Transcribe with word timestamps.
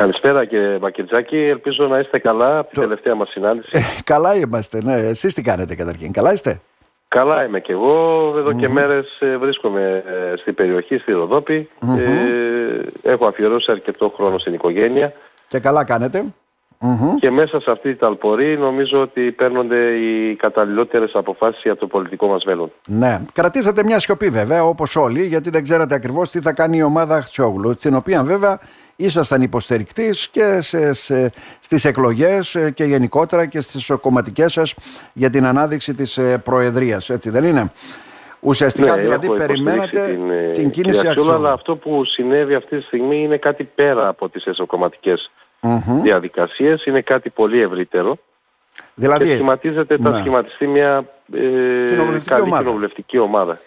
Καλησπέρα 0.00 0.44
και 0.44 0.78
Μακετζάκη. 0.80 1.36
Ελπίζω 1.36 1.86
να 1.86 1.98
είστε 1.98 2.18
καλά 2.18 2.58
από 2.58 2.70
την 2.70 2.80
τελευταία 2.80 3.14
μας 3.14 3.28
συνάντηση. 3.28 3.70
Ε, 3.72 3.80
καλά 4.04 4.34
είμαστε, 4.34 4.78
ναι. 4.82 4.94
Εσείς 4.94 5.34
τι 5.34 5.42
κάνετε 5.42 5.74
καταρχήν. 5.74 6.12
Καλά 6.12 6.32
είστε; 6.32 6.60
Καλά 7.08 7.44
είμαι 7.44 7.60
και 7.60 7.72
εγώ. 7.72 8.34
Εδώ 8.36 8.52
και 8.52 8.68
μέρες 8.68 9.18
ε, 9.20 9.36
βρίσκομαι 9.36 10.04
ε, 10.06 10.36
στην 10.36 10.54
περιοχή, 10.54 10.98
στη 10.98 11.12
ροδοπη 11.12 11.68
Ε, 11.82 13.10
έχω 13.10 13.26
αφιερώσει 13.26 13.70
αρκετό 13.70 14.12
χρόνο 14.16 14.38
στην 14.38 14.54
οικογένεια. 14.54 15.12
Και 15.48 15.58
καλά 15.58 15.84
κάνετε. 15.84 16.24
Και 17.20 17.30
μέσα 17.30 17.60
σε 17.60 17.70
αυτή 17.70 17.88
την 17.88 17.98
ταλπορή 17.98 18.58
νομίζω 18.58 19.00
ότι 19.00 19.32
παίρνονται 19.32 19.76
οι 19.76 20.34
καταλληλότερες 20.34 21.14
αποφάσεις 21.14 21.62
για 21.62 21.76
το 21.76 21.86
πολιτικό 21.86 22.26
μας 22.26 22.44
μέλλον. 22.44 22.72
Ναι. 22.86 23.20
Κρατήσατε 23.32 23.84
μια 23.84 23.98
σιωπή 23.98 24.28
βέβαια 24.28 24.64
όπως 24.64 24.96
όλοι 24.96 25.26
γιατί 25.26 25.50
δεν 25.50 25.62
ξέρατε 25.62 25.94
ακριβώς 25.94 26.30
τι 26.30 26.40
θα 26.40 26.52
κάνει 26.52 26.76
η 26.76 26.82
ομάδα 26.82 27.22
Χτσόγλου 27.22 27.74
στην 27.78 27.94
οποία 27.94 28.22
βέβαια 28.22 28.58
ήσασταν 28.96 29.42
υποστηρικτής 29.42 30.28
και 30.28 30.60
σε, 30.60 30.92
σε, 30.92 31.32
στις 31.60 31.84
εκλογές 31.84 32.54
ε, 32.54 32.70
και 32.70 32.84
γενικότερα 32.84 33.46
και 33.46 33.60
στις 33.60 33.90
κομματικές 34.00 34.52
σας 34.52 34.74
για 35.12 35.30
την 35.30 35.46
ανάδειξη 35.46 35.94
της 35.94 36.18
ε, 36.18 36.38
Προεδρίας, 36.38 37.10
έτσι 37.10 37.30
δεν 37.30 37.44
είναι; 37.44 37.72
Ουσιαστικά 38.40 38.96
ναι, 38.96 39.02
δηλαδή 39.02 39.28
περιμένατε 39.28 40.06
την, 40.06 40.30
ε, 40.30 40.50
την 40.52 40.70
κίνηση 40.70 41.08
αξιών. 41.08 41.34
Αλλά 41.34 41.52
αυτό 41.52 41.76
που 41.76 42.04
συνέβη 42.04 42.54
αυτή 42.54 42.76
τη 42.78 42.82
στιγμή 42.82 43.22
είναι 43.22 43.36
κάτι 43.36 43.64
πέρα 43.64 44.08
από 44.08 44.28
τις 44.28 44.44
εσωκομματικές 44.44 45.30
mm-hmm. 45.62 46.00
διαδικασίες, 46.02 46.84
είναι 46.84 47.00
κάτι 47.00 47.30
πολύ 47.30 47.60
ευρύτερο. 47.60 48.16
Δηλαδή, 48.94 49.24
και 49.24 49.32
σχηματίζεται, 49.32 49.98
ναι. 49.98 50.10
θα 50.10 50.18
σχηματιστεί 50.18 50.66
μια 50.66 51.04
ε, 51.32 51.40
καλή 52.24 52.42
ομάδα. 52.42 52.58
κοινοβουλευτική 52.58 53.18
ομάδα. 53.18 53.60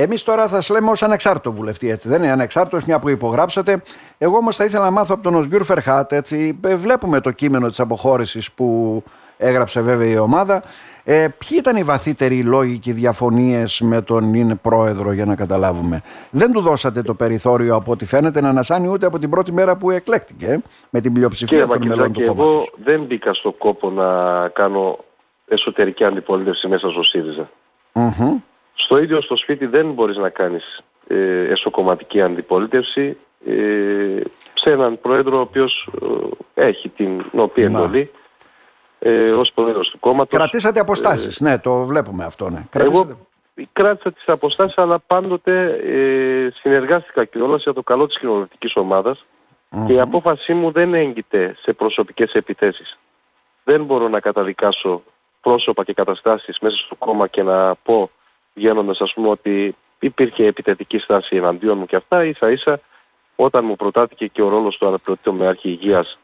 Εμείς 0.00 0.22
τώρα 0.22 0.48
θα 0.48 0.60
σας 0.60 0.68
λέμε 0.68 0.90
ως 0.90 1.02
ανεξάρτητο 1.02 1.52
βουλευτή, 1.52 1.90
έτσι 1.90 2.08
δεν 2.08 2.22
είναι 2.22 2.32
ανεξάρτητος, 2.32 2.84
μια 2.84 2.98
που 2.98 3.08
υπογράψατε. 3.08 3.82
Εγώ 4.18 4.36
όμως 4.36 4.56
θα 4.56 4.64
ήθελα 4.64 4.84
να 4.84 4.90
μάθω 4.90 5.14
από 5.14 5.22
τον 5.22 5.34
Οσγκούρ 5.34 5.64
Φερχάτ, 5.64 6.12
έτσι. 6.12 6.58
Ε, 6.64 6.74
βλέπουμε 6.74 7.20
το 7.20 7.30
κείμενο 7.30 7.68
της 7.68 7.80
αποχώρησης 7.80 8.52
που 8.52 9.02
έγραψε 9.38 9.80
βέβαια 9.80 10.08
η 10.08 10.18
ομάδα. 10.18 10.62
Ε, 11.04 11.28
ποιοι 11.38 11.58
ήταν 11.60 11.76
οι 11.76 11.82
βαθύτεροι 11.82 12.42
λόγοι 12.42 12.78
και 12.78 12.90
οι 12.90 12.92
διαφωνίες 12.92 13.80
με 13.80 14.02
τον 14.02 14.34
είναι 14.34 14.54
πρόεδρο, 14.54 15.12
για 15.12 15.24
να 15.24 15.36
καταλάβουμε; 15.36 16.02
Δεν 16.30 16.52
του 16.52 16.60
δώσατε 16.60 17.02
το 17.02 17.14
περιθώριο 17.14 17.74
από 17.74 17.92
ό,τι 17.92 18.06
φαίνεται 18.06 18.40
να 18.40 18.48
ανασάνει 18.48 18.88
ούτε 18.88 19.06
από 19.06 19.18
την 19.18 19.30
πρώτη 19.30 19.52
μέρα 19.52 19.76
που 19.76 19.90
εκλέκτηκε 19.90 20.46
ε, 20.46 20.58
με 20.90 21.00
την 21.00 21.12
πλειοψηφία 21.12 21.66
των 21.66 21.86
μελών 21.86 22.12
του 22.12 22.20
κόμματος. 22.20 22.44
Εγώ 22.44 22.66
δεν 22.84 23.04
μπήκα 23.04 23.34
στο 23.34 23.52
κόπο 23.52 23.90
να 23.90 24.48
κάνω 24.48 24.98
εσωτερική 25.48 26.04
αντιπολίτευση 26.04 26.68
μέσα 26.68 26.90
στο 26.90 27.02
ΣΥΡΙΖΑ. 27.02 27.50
Mm-hmm. 27.92 28.34
Στο 28.74 28.98
ίδιο 28.98 29.20
στο 29.20 29.36
σπίτι 29.36 29.66
δεν 29.66 29.92
μπορείς 29.92 30.16
να 30.16 30.28
κάνεις 30.28 30.82
ε, 31.06 31.52
εσωκομματική 31.52 32.20
αντιπολίτευση 32.22 33.16
ε, 33.46 34.20
σε 34.54 34.70
έναν 34.70 35.00
πρόεδρο 35.00 35.36
ο 35.36 35.40
οποίος 35.40 35.88
ε, 36.54 36.66
έχει 36.66 36.88
την 36.88 37.24
οποία 37.32 37.64
εντολή 37.64 38.10
ε, 38.98 39.30
ως 39.30 39.52
πρόεδρος 39.54 39.88
του 39.90 39.98
κόμματος. 39.98 40.38
Κρατήσατε 40.38 40.80
αποστάσεις, 40.80 41.40
ε, 41.40 41.44
ναι, 41.44 41.58
το 41.58 41.84
βλέπουμε 41.84 42.24
αυτό, 42.24 42.50
ναι. 42.50 42.64
Εγώ 42.72 43.26
κράτησα 43.72 44.12
τις 44.12 44.28
αποστάσεις 44.28 44.78
αλλά 44.78 44.98
πάντοτε 44.98 45.78
ε, 45.84 46.50
συνεργάστηκα 46.60 47.24
και 47.24 47.38
όλα 47.38 47.56
για 47.56 47.72
το 47.72 47.82
καλό 47.82 48.06
της 48.06 48.18
κοινωνικής 48.18 48.72
και 49.86 49.92
η 49.92 50.00
απόφασή 50.00 50.54
μου 50.54 50.70
δεν 50.70 50.94
έγκυται 50.94 51.56
σε 51.62 51.72
προσωπικές 51.72 52.32
επιθέσεις. 52.32 52.98
Δεν 53.64 53.84
μπορώ 53.84 54.08
να 54.08 54.20
καταδικάσω 54.20 55.02
πρόσωπα 55.40 55.84
και 55.84 55.92
καταστάσεις 55.92 56.58
μέσα 56.60 56.76
στο 56.76 56.94
κόμμα 56.94 57.26
και 57.26 57.42
να 57.42 57.74
πω 57.74 58.10
βγαίνοντας 58.54 59.00
ας 59.00 59.12
πούμε 59.14 59.28
ότι 59.28 59.76
υπήρχε 59.98 60.44
επιθετική 60.44 60.98
στάση 60.98 61.36
εναντίον 61.36 61.78
μου 61.78 61.86
και 61.86 61.96
αυτά 61.96 62.24
ίσα 62.24 62.50
ίσα 62.50 62.80
όταν 63.36 63.64
μου 63.64 63.76
προτάθηκε 63.76 64.26
και 64.26 64.42
ο 64.42 64.48
ρόλος 64.48 64.76
του 64.76 64.86
αναπληρωτήτου 64.86 65.34
με 65.34 65.46
αρχή 65.46 65.68
υγείας 65.68 66.18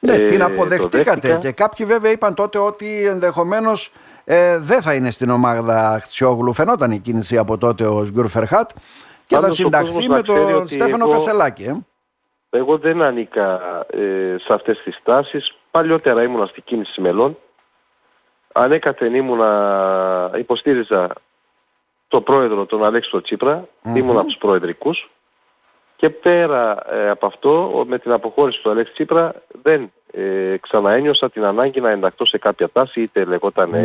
ναι, 0.00 0.14
ε, 0.14 0.26
την 0.26 0.42
αποδεχτήκατε 0.42 1.38
και 1.40 1.52
κάποιοι 1.52 1.86
βέβαια 1.86 2.10
είπαν 2.10 2.34
τότε 2.34 2.58
ότι 2.58 3.06
ενδεχομένως 3.06 3.92
ε, 4.24 4.58
δεν 4.58 4.82
θα 4.82 4.94
είναι 4.94 5.10
στην 5.10 5.30
ομάδα 5.30 6.00
Χτσιόγλου. 6.02 6.52
Φαινόταν 6.52 6.90
η 6.90 6.98
κίνηση 6.98 7.36
από 7.36 7.58
τότε 7.58 7.86
ο 7.86 8.04
Σγκουρ 8.04 8.28
Φερχάτ 8.28 8.70
και 9.26 9.36
θα 9.36 9.50
συνταχθεί 9.50 10.08
με 10.08 10.22
τον 10.22 10.68
Στέφανο 10.68 11.04
εγώ, 11.04 11.12
Κασελάκη. 11.12 11.64
Ε. 11.64 11.76
Εγώ 12.50 12.78
δεν 12.78 13.02
ανήκα 13.02 13.60
ε, 13.90 14.36
σε 14.38 14.52
αυτές 14.52 14.78
τις 14.84 15.00
τάσεις. 15.02 15.56
Παλιότερα 15.70 16.22
ήμουνα 16.22 16.46
στην 16.46 16.62
κίνηση 16.66 17.00
μελών. 17.00 17.38
Ανέκαθεν 18.52 19.14
ήμουνα, 19.14 20.30
υποστήριζα 20.36 21.08
το 22.08 22.20
πρόεδρο 22.20 22.66
τον 22.66 22.84
Αλέξη 22.84 23.20
Τσίπρα, 23.20 23.64
mm-hmm. 23.64 23.96
ήμουν 23.96 24.18
από 24.18 24.26
τους 24.26 24.36
προεδρικούς 24.36 25.10
και 26.00 26.10
πέρα 26.10 26.92
ε, 26.92 27.10
από 27.10 27.26
αυτό 27.26 27.84
με 27.88 27.98
την 27.98 28.12
αποχώρηση 28.12 28.62
του 28.62 28.70
Αλέξη 28.70 28.92
Τσίπρα 28.92 29.32
δεν 29.62 29.92
ε, 30.12 30.56
ξαναένιωσα 30.60 31.30
την 31.30 31.44
ανάγκη 31.44 31.80
να 31.80 31.90
ενταχθώ 31.90 32.26
σε 32.26 32.38
κάποια 32.38 32.68
τάση 32.72 33.00
είτε 33.00 33.24
λεγόταν 33.24 33.70
6 33.72 33.74
6 33.74 33.76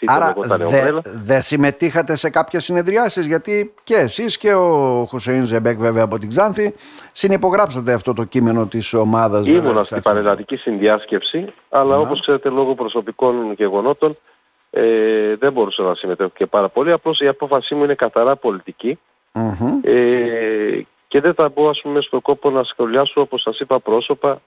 είτε 0.00 0.12
Άρα 0.12 0.26
λεγόταν 0.26 0.68
δε, 0.68 0.92
Δεν 1.02 1.42
συμμετείχατε 1.42 2.16
σε 2.16 2.30
κάποιες 2.30 2.64
συνεδριάσεις 2.64 3.26
γιατί 3.26 3.74
και 3.84 3.94
εσείς 3.94 4.38
και 4.38 4.54
ο 4.54 5.04
Χουσεϊν 5.08 5.44
Ζεμπέκ 5.44 5.78
βέβαια 5.78 6.04
από 6.04 6.18
την 6.18 6.28
Ξάνθη 6.28 6.74
συνυπογράψατε 7.12 7.92
αυτό 7.92 8.12
το 8.12 8.24
κείμενο 8.24 8.66
της 8.66 8.94
ομάδας. 8.94 9.46
Ήμουνα 9.46 9.82
στην 9.82 10.02
πανελλαδική 10.02 10.56
συνδιάσκεψη 10.56 11.52
αλλά 11.68 11.94
να. 11.94 12.00
όπως 12.00 12.20
ξέρετε 12.20 12.48
λόγω 12.48 12.74
προσωπικών 12.74 13.52
γεγονότων 13.52 14.16
ε, 14.70 15.36
δεν 15.36 15.52
μπορούσα 15.52 15.82
να 15.82 15.94
συμμετέχω 15.94 16.30
και 16.34 16.46
πάρα 16.46 16.68
πολύ. 16.68 16.92
Απλώς 16.92 17.20
η 17.20 17.26
απόφασή 17.26 17.74
μου 17.74 17.84
είναι 17.84 17.94
καθαρά 17.94 18.36
Ε, 19.82 20.80
και 21.08 21.20
δεν 21.20 21.34
θα 21.34 21.48
μπω 21.48 21.68
ας 21.68 21.80
πούμε 21.80 22.00
στον 22.00 22.22
κόπο 22.22 22.50
να 22.50 22.62
σχολιάσω 22.62 23.20
όπως 23.20 23.42
σας 23.42 23.60
είπα 23.60 23.80
πρόσωπα 23.80 24.40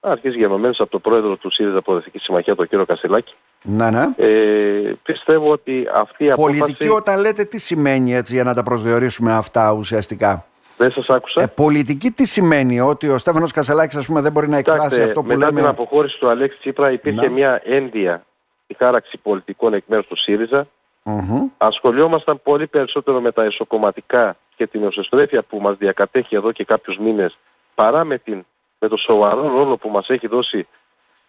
αρχής 0.00 0.34
γενομένως 0.34 0.80
από 0.80 0.90
το 0.90 0.98
πρόεδρο 0.98 1.36
του 1.36 1.50
ΣΥΡΙΖΑ 1.50 1.82
Προοδευτική 1.82 2.18
Συμμαχία, 2.18 2.54
τον 2.54 2.68
κύριο 2.68 2.84
Κασιλάκη. 2.84 3.34
Ναι, 3.62 3.90
ναι. 3.90 4.06
Ε, 4.16 4.92
πιστεύω 5.02 5.50
ότι 5.50 5.88
αυτή 5.94 6.24
η 6.24 6.30
απόφαση... 6.30 6.58
Πολιτική 6.58 6.88
όταν 6.88 7.20
λέτε 7.20 7.44
τι 7.44 7.58
σημαίνει 7.58 8.14
έτσι 8.14 8.34
για 8.34 8.44
να 8.44 8.54
τα 8.54 8.62
προσδιορίσουμε 8.62 9.32
αυτά 9.32 9.72
ουσιαστικά; 9.72 10.46
Δεν 10.76 10.90
σας 10.90 11.08
άκουσα. 11.08 11.42
Ε, 11.42 11.46
πολιτική 11.46 12.10
τι 12.10 12.24
σημαίνει, 12.24 12.80
ότι 12.80 13.08
ο 13.08 13.18
Στέφανος 13.18 13.52
Κασελάκης 13.52 13.96
ας 13.96 14.06
πούμε 14.06 14.20
δεν 14.20 14.32
μπορεί 14.32 14.48
να 14.48 14.56
εκφράσει 14.56 15.02
αυτό 15.02 15.20
που 15.20 15.26
μετά 15.26 15.38
λέμε... 15.38 15.60
Μετά 15.60 15.72
την 15.72 15.82
αποχώρηση 15.82 16.18
του 16.18 16.28
Αλέξη 16.28 16.58
Τσίπρα 16.58 16.90
υπήρχε 16.90 17.20
ναι. 17.20 17.28
μια 17.28 17.60
ένδια 17.64 18.24
η 18.66 18.74
χάραξη 18.78 19.18
πολιτικών 19.22 19.74
εκ 19.74 19.82
μέρους 19.86 20.06
του 20.06 20.16
ΣΥΡΙΖΑ. 20.16 20.66
Mm-hmm. 21.06 21.42
Ασχολιόμασταν 21.58 22.40
πολύ 22.42 22.66
περισσότερο 22.66 23.20
με 23.20 23.32
τα 23.32 23.42
εσωκομματικά 23.44 24.36
και 24.56 24.66
την 24.66 24.84
εσωστρέφεια 24.84 25.42
που 25.42 25.60
μας 25.60 25.76
διακατέχει 25.76 26.34
εδώ 26.36 26.52
και 26.52 26.64
κάποιους 26.64 26.98
μήνες 26.98 27.38
παρά 27.74 28.04
με, 28.04 28.18
την, 28.18 28.44
με 28.78 28.88
το 28.88 28.96
σοβαρό 28.96 29.48
ρόλο 29.48 29.76
που 29.76 29.88
μας 29.88 30.08
έχει 30.08 30.26
δώσει 30.26 30.66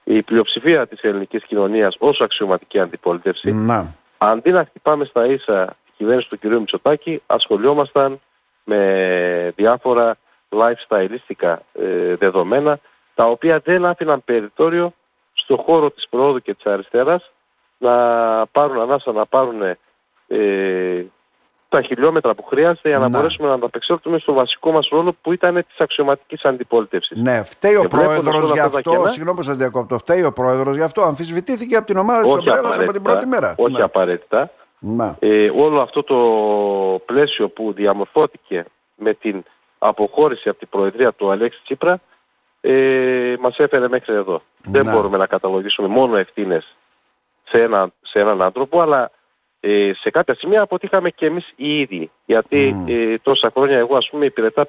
η 0.03 0.21
πλειοψηφία 0.21 0.87
της 0.87 1.01
ελληνικής 1.01 1.43
κοινωνίας 1.43 1.95
ως 1.99 2.21
αξιωματική 2.21 2.79
αντιπολίτευση. 2.79 3.65
Mm-hmm. 3.69 3.85
Αντί 4.17 4.51
να 4.51 4.65
χτυπάμε 4.65 5.05
στα 5.05 5.25
ίσα 5.25 5.65
την 5.65 5.93
κυβέρνηση 5.97 6.29
του 6.29 6.39
κ. 6.39 6.43
Μητσοτάκη, 6.43 7.21
ασχολιόμασταν 7.25 8.19
με 8.63 9.53
διάφορα 9.55 10.17
lifestyle 10.49 11.15
ε, 11.73 12.15
δεδομένα 12.15 12.79
τα 13.15 13.25
οποία 13.25 13.59
δεν 13.59 13.85
άφηναν 13.85 14.23
περιθώριο 14.23 14.93
στο 15.33 15.57
χώρο 15.57 15.91
της 15.91 16.07
προόδου 16.09 16.39
και 16.39 16.53
της 16.53 16.65
αριστεράς 16.65 17.31
να 17.77 17.95
πάρουν 18.51 18.79
ανάσα, 18.79 19.11
να 19.11 19.25
πάρουν 19.25 19.61
ε, 20.27 21.05
τα 21.69 21.81
χιλιόμετρα 21.81 22.35
που 22.35 22.43
χρειάζεται 22.43 22.89
για 22.89 22.97
να, 22.97 23.09
να. 23.09 23.17
μπορέσουμε 23.17 23.47
να 23.47 23.53
ανταπεξέλθουμε 23.53 24.17
στο 24.17 24.33
βασικό 24.33 24.71
μας 24.71 24.87
ρόλο 24.87 25.15
που 25.21 25.33
ήταν 25.33 25.53
της 25.53 25.77
αξιωματικής 25.77 26.45
αντιπολίτευσης. 26.45 27.17
Ναι, 27.17 27.43
φταίει 27.43 27.75
ο 27.75 27.87
πρόεδρος 27.87 28.51
γι' 28.51 28.59
αυτό, 28.59 29.03
συγγνώμη 29.07 29.37
που 29.37 29.43
σας 29.43 29.57
διακόπτω, 29.57 29.97
φταίει 29.97 30.23
ο 30.23 30.33
πρόεδρος 30.33 30.75
γι' 30.75 30.81
αυτό, 30.81 31.01
αμφισβητήθηκε 31.01 31.75
από 31.75 31.85
την 31.85 31.97
ομάδα 31.97 32.23
της 32.23 32.33
Ομπρέλας 32.33 32.77
από 32.77 32.91
την 32.91 33.01
πρώτη 33.01 33.25
μέρα. 33.25 33.55
Όχι 33.57 33.75
ναι. 33.75 33.83
απαραίτητα. 33.83 34.51
Ε, 35.19 35.49
όλο 35.55 35.81
αυτό 35.81 36.03
το 36.03 36.17
πλαίσιο 37.05 37.49
που 37.49 37.73
διαμορφώθηκε 37.73 38.65
με 38.95 39.13
την 39.13 39.43
αποχώρηση 39.77 40.49
από 40.49 40.59
την 40.59 40.69
Προεδρία 40.69 41.11
του 41.11 41.31
Αλέξη 41.31 41.59
Τσίπρα 41.63 41.99
ε, 42.61 43.35
μας 43.39 43.57
έφερε 43.57 43.87
μέχρι 43.87 44.13
εδώ. 44.13 44.41
Δεν 44.63 44.85
ναι. 44.85 44.91
μπορούμε 44.91 45.17
να 45.17 45.25
καταλογίσουμε 45.25 45.87
μόνο 45.87 46.17
ευθύνες 46.17 46.75
σε, 47.49 47.61
ένα, 47.61 47.89
σε 48.01 48.19
έναν 48.19 48.41
άνθρωπο, 48.41 48.81
αλλά 48.81 49.11
ε, 49.59 49.91
σε 49.93 50.09
κάποια 50.09 50.35
σημεία 50.35 50.61
αποτύχαμε 50.61 51.09
και 51.09 51.25
εμείς 51.25 51.53
οι 51.55 51.79
ίδιοι. 51.79 52.11
Γιατί 52.25 52.83
ε, 52.87 53.17
τόσα 53.17 53.51
χρόνια 53.55 53.77
εγώ 53.77 53.97
ας 53.97 54.09
πούμε 54.09 54.25
υπηρετά 54.25 54.67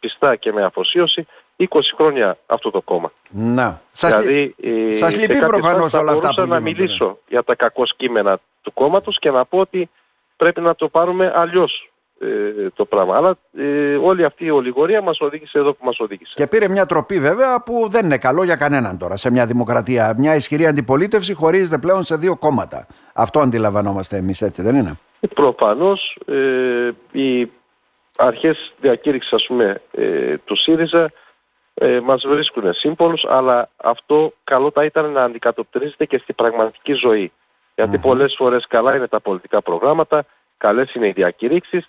πιστά 0.00 0.36
και 0.36 0.52
με 0.52 0.64
αφοσίωση 0.64 1.26
20 1.58 1.66
χρόνια 1.96 2.38
αυτό 2.46 2.70
το 2.70 2.80
κόμμα. 2.80 3.12
Να. 3.30 3.80
Δηλαδή, 3.92 4.54
ε, 4.62 4.92
σας 4.92 5.16
λυπεί 5.16 5.38
προφανώς 5.38 5.94
όλα 5.94 6.12
αυτά 6.12 6.34
που 6.34 6.46
να 6.46 6.60
μιλήσω 6.60 7.06
ναι. 7.06 7.14
για 7.28 7.42
τα 7.42 7.54
κακό 7.54 7.82
κείμενα 7.96 8.38
του 8.62 8.72
κόμματος 8.72 9.18
και 9.18 9.30
να 9.30 9.44
πω 9.44 9.58
ότι 9.58 9.90
πρέπει 10.36 10.60
να 10.60 10.74
το 10.74 10.88
πάρουμε 10.88 11.32
αλλιώς 11.34 11.90
ε, 12.20 12.68
το 12.74 12.84
πράγμα. 12.84 13.16
Αλλά 13.16 13.34
ε, 13.58 13.96
όλη 13.96 14.24
αυτή 14.24 14.44
η 14.44 14.50
ολιγορία 14.50 15.02
μας 15.02 15.20
οδήγησε 15.20 15.58
εδώ 15.58 15.72
που 15.72 15.84
μας 15.84 15.98
οδήγησε. 15.98 16.32
Και 16.36 16.46
πήρε 16.46 16.68
μια 16.68 16.86
τροπή 16.86 17.20
βέβαια 17.20 17.62
που 17.62 17.88
δεν 17.88 18.04
είναι 18.04 18.18
καλό 18.18 18.44
για 18.44 18.56
κανέναν 18.56 18.98
τώρα 18.98 19.16
σε 19.16 19.30
μια 19.30 19.46
δημοκρατία. 19.46 20.14
Μια 20.18 20.34
ισχυρή 20.34 20.66
αντιπολίτευση 20.66 21.34
χωρίζεται 21.34 21.78
πλέον 21.78 22.04
σε 22.04 22.16
δύο 22.16 22.36
κόμματα. 22.36 22.86
Αυτό 23.12 23.40
αντιλαμβανόμαστε 23.40 24.16
εμείς 24.16 24.42
έτσι 24.42 24.62
δεν 24.62 24.76
είναι; 24.76 24.98
Ε, 25.20 25.26
προφανώς 25.26 26.16
ε, 26.26 26.90
οι 27.12 27.50
αρχές 28.16 28.74
διακήρυξης 28.80 29.32
ας 29.32 29.46
πούμε 29.46 29.82
ε, 29.90 30.36
του 30.36 30.56
ΣΥΡΙΖΑ 30.56 31.10
ε, 31.74 32.00
μας 32.00 32.24
βρίσκουν 32.26 32.74
σύμφωνους, 32.74 33.24
αλλά 33.28 33.68
αυτό 33.76 34.32
καλό 34.44 34.70
θα 34.74 34.84
ήταν 34.84 35.10
να 35.10 35.22
αντικατοπτρίζεται 35.22 36.04
και 36.04 36.18
στην 36.18 36.34
πραγματική 36.34 36.92
ζωή. 36.92 37.32
Γιατί 37.74 37.98
πολλές 37.98 38.34
φορές 38.36 38.66
καλά 38.68 38.96
είναι 38.96 39.06
τα 39.06 39.20
πολιτικά 39.20 39.62
προγράμματα, 39.62 40.24
καλές 40.56 40.94
είναι 40.94 41.06
οι 41.06 41.12
διακηρύξεις, 41.12 41.88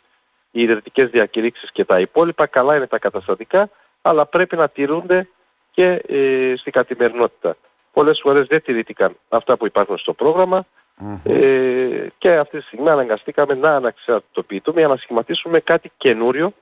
οι 0.51 0.62
ιδρυτικές 0.62 1.10
διακηρύξεις 1.10 1.72
και 1.72 1.86
τα 1.86 2.00
υπόλοιπα, 2.00 2.46
καλά 2.46 2.75
είναι 2.75 2.88
τα 2.88 3.00
καταστατικά, 3.00 3.69
αλλά 4.01 4.25
πρέπει 4.25 4.56
να 4.56 4.69
τηρούνται 4.69 5.28
και 5.72 6.01
ε, 6.07 6.54
στην 6.57 6.72
καθημερινότητα. 6.72 7.56
Πολλές 7.94 8.19
φορές 8.22 8.48
δεν 8.48 8.62
τηρήθηκαν 8.62 9.18
αυτά 9.30 9.57
που 9.57 9.66
υπάρχουν 9.66 9.98
στο 9.98 10.13
πρόγραμμα 10.13 10.66
ε, 11.24 12.07
και 12.18 12.36
αυτή 12.36 12.57
τη 12.57 12.63
στιγμή 12.63 12.90
αναγκαστήκαμε 12.90 13.54
να 13.54 13.75
αναξαρτητοποιηθούμε 13.75 14.80
για 14.80 14.88
να 14.88 14.96
σχηματίσουμε 14.96 15.60
κάτι 15.60 15.92
καινούριο 15.98 16.54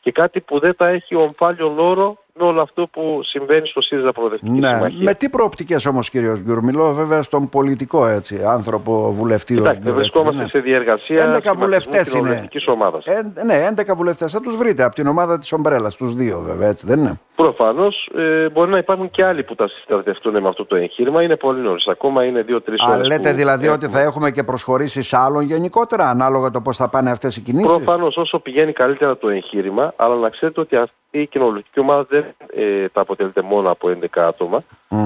και 0.00 0.12
κάτι 0.12 0.40
που 0.40 0.58
δεν 0.58 0.74
θα 0.74 0.88
έχει 0.88 1.14
ομφάλιο 1.14 1.68
λόρο 1.68 2.24
με 2.34 2.44
όλο 2.44 2.60
αυτό 2.60 2.86
που 2.86 3.20
συμβαίνει 3.22 3.66
στο 3.66 3.80
ΣΥΡΙΖΑ 3.80 4.12
Προοδευτική 4.12 4.50
ναι. 4.50 4.68
Συμμαχία. 4.68 5.02
Με 5.04 5.14
τι 5.14 5.28
προοπτικές 5.28 5.86
όμως 5.86 6.10
κύριος 6.10 6.40
Γκουρ, 6.40 6.62
μιλώ 6.62 6.92
βέβαια 6.92 7.22
στον 7.22 7.48
πολιτικό 7.48 8.06
έτσι, 8.06 8.40
άνθρωπο 8.44 9.12
βουλευτή. 9.12 9.54
Κοιτάξτε, 9.54 9.90
βρισκόμαστε 9.90 10.42
ναι. 10.42 10.48
σε 10.48 10.58
διεργασία 10.58 11.40
11 11.44 11.52
βουλευτές 11.56 12.12
είναι. 12.12 12.48
ομάδας. 12.66 13.04
Ε, 13.04 13.32
ναι, 13.44 13.68
11 13.76 13.94
βουλευτές 13.96 14.32
θα 14.32 14.40
τους 14.40 14.56
βρείτε 14.56 14.82
από 14.82 14.94
την 14.94 15.06
ομάδα 15.06 15.38
της 15.38 15.52
Ομπρέλας, 15.52 15.96
τους 15.96 16.14
δύο 16.14 16.40
βέβαια, 16.46 16.68
έτσι 16.68 16.86
δεν 16.86 16.98
είναι; 16.98 17.20
Προφανώς 17.34 18.10
ε, 18.16 18.48
μπορεί 18.48 18.70
να 18.70 18.78
υπάρχουν 18.78 19.10
και 19.10 19.24
άλλοι 19.24 19.42
που 19.42 19.54
θα 19.56 19.68
συστατευτούν 19.68 20.40
με 20.40 20.48
αυτό 20.48 20.64
το 20.64 20.76
εγχείρημα, 20.76 21.22
είναι 21.22 21.36
πολύ 21.36 21.60
νωρίς, 21.60 21.86
ακόμα 21.86 22.24
είναι 22.24 22.44
2-3 22.48 22.58
ώρες. 22.90 23.06
λέτε 23.06 23.32
δηλαδή 23.32 23.68
ότι 23.68 23.86
θα 23.86 24.00
έχουμε 24.00 24.30
και 24.30 24.42
προσχωρήσεις 24.42 25.12
άλλων 25.12 25.42
γενικότερα, 25.42 26.08
ανάλογα 26.08 26.50
το 26.50 26.60
πώς 26.60 26.76
θα 26.76 26.88
πάνε 26.88 27.10
αυτές 27.10 27.36
οι 27.36 27.40
κινήσεις; 27.40 27.76
Προφανώς 27.76 28.16
όσο 28.16 28.38
πηγαίνει 28.38 28.72
καλύτερα 28.72 29.16
το 29.16 29.28
εγχείρημα, 29.28 29.92
αλλά 29.96 30.14
να 30.14 30.28
ξέρετε 30.28 30.60
ότι 30.60 30.76
αυτή 30.76 30.94
η 31.10 31.26
κοινοβουλευτική 31.26 31.80
ομάδα 31.80 32.06
δεν 32.08 32.24
ε, 32.54 32.88
τα 32.88 33.00
αποτελείται 33.00 33.42
μόνο 33.42 33.70
από 33.70 33.90
11 34.00 34.04
ατομα 34.14 34.64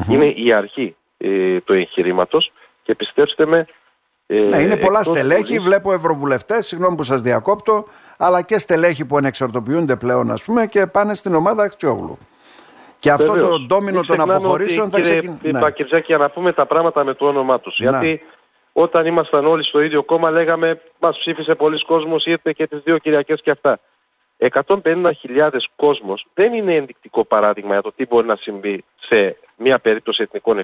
Είναι 0.08 0.26
η 0.26 0.52
αρχή 0.52 0.96
ε, 1.16 1.60
του 1.60 1.72
εγχειρήματος 1.72 2.52
και 2.82 2.94
πιστέψτε 2.94 3.46
με... 3.46 3.66
Ε, 4.26 4.40
ναι, 4.40 4.58
είναι 4.58 4.76
πολλά 4.76 5.02
στελέχη, 5.02 5.58
βλέπω 5.58 5.92
ευρωβουλευτές, 5.92 6.66
συγγνώμη 6.66 6.96
που 6.96 7.02
σας 7.02 7.22
διακόπτω, 7.22 7.84
αλλά 8.16 8.42
και 8.42 8.58
στελέχη 8.58 9.04
που 9.04 9.16
ανεξαρτοποιούνται 9.16 9.96
πλέον 9.96 10.30
ας 10.30 10.44
πούμε 10.44 10.66
και 10.66 10.86
πάνε 10.86 11.14
στην 11.14 11.34
ομάδα 11.34 11.62
Αξιόγλου. 11.62 12.18
Και 12.98 13.10
αυτό 13.10 13.32
Βεβαίως. 13.32 13.50
το 13.50 13.60
ντόμινο 13.60 14.00
των 14.00 14.20
αποχωρήσεων 14.20 14.90
θα 14.90 15.00
ξεκινήσει. 15.00 15.38
Κύριε 15.42 15.60
Πακυρτζάκη, 15.60 16.12
ναι. 16.12 16.18
να 16.18 16.30
πούμε 16.30 16.52
τα 16.52 16.66
πράγματα 16.66 17.04
με 17.04 17.14
το 17.14 17.26
όνομά 17.26 17.60
τους. 17.60 17.78
Ναι. 17.78 17.88
Γιατί 17.88 18.20
όταν 18.72 19.06
ήμασταν 19.06 19.46
όλοι 19.46 19.64
στο 19.64 19.80
ίδιο 19.80 20.02
κόμμα 20.02 20.30
λέγαμε 20.30 20.80
μας 20.98 21.18
ψήφισε 21.18 21.54
πολλοί 21.54 21.84
κόσμος, 21.84 22.24
ήρθε 22.26 22.52
και 22.52 22.66
τις 22.66 22.80
δύο 22.84 22.98
Κυριακές 22.98 23.40
και 23.42 23.50
αυτά. 23.50 23.78
150.000 24.38 25.50
κόσμος 25.76 26.26
δεν 26.34 26.52
είναι 26.52 26.74
ενδεικτικό 26.74 27.24
παράδειγμα 27.24 27.72
για 27.72 27.82
το 27.82 27.92
τι 27.92 28.06
μπορεί 28.06 28.26
να 28.26 28.36
συμβεί 28.36 28.84
σε 29.00 29.36
μια 29.56 29.78
περίπτωση 29.78 30.22
εθνικών 30.22 30.58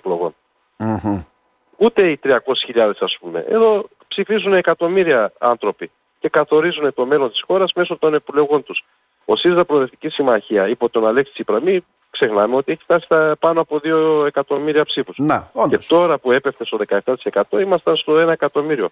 Ούτε 1.77 2.11
οι 2.11 2.19
300.000 2.23 2.93
ας 3.01 3.19
πούμε. 3.21 3.45
Εδώ 3.49 3.89
ψηφίζουν 4.09 4.53
εκατομμύρια 4.53 5.33
άνθρωποι 5.39 5.91
και 6.19 6.29
καθορίζουν 6.29 6.95
το 6.95 7.07
μέλλον 7.07 7.31
της 7.31 7.43
χώρας 7.47 7.73
μέσω 7.73 7.99
των 7.99 8.15
επιλογών 8.15 8.63
τους. 8.63 8.85
Ο 9.25 9.37
ΣΥΡΙΖΑ 9.37 9.65
Προοδευτική 9.65 10.09
Συμμαχία 10.09 10.69
υπό 10.69 10.89
τον 10.89 11.07
Αλέξη 11.07 11.33
Τσίπρα, 11.33 11.61
μην 11.61 11.85
ξεχνάμε 12.11 12.57
ότι 12.57 12.73
έχει 12.73 12.83
φτάσει 12.83 13.05
στα 13.05 13.37
πάνω 13.39 13.61
από 13.61 13.81
2 14.23 14.27
εκατομμύρια 14.27 14.85
ψήφους. 14.85 15.19
Να, 15.19 15.51
και 15.69 15.79
τώρα 15.79 16.19
που 16.19 16.33
έπεφτε 16.33 16.65
στο 16.65 16.79
17% 16.89 17.43
ήμασταν 17.61 17.97
στο 17.97 18.27
1 18.27 18.29
εκατομμύριο. 18.29 18.91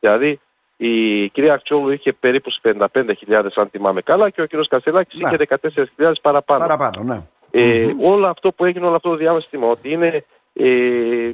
Δηλαδή 0.00 0.40
η 0.84 1.28
κυρία 1.28 1.52
Αξιόλου 1.54 1.90
είχε 1.90 2.12
περίπου 2.12 2.50
55.000 2.62 3.48
αν 3.54 3.68
θυμάμαι 3.70 4.00
καλά 4.00 4.30
και 4.30 4.42
ο 4.42 4.46
κύριος 4.46 4.68
Κασελάκης 4.68 5.20
ναι. 5.20 5.28
είχε 5.28 5.46
14.000 5.96 6.12
παραπάνω. 6.22 6.60
Παραπάνω, 6.60 7.02
ναι. 7.02 7.22
Ε, 7.50 7.94
Όλο 8.00 8.26
αυτό 8.26 8.52
που 8.52 8.64
έγινε 8.64 8.86
όλο 8.86 8.96
αυτό 8.96 9.08
το 9.08 9.16
διάστημα 9.16 9.66
ότι 9.66 9.92
είναι 9.92 10.24
ε, 10.52 10.66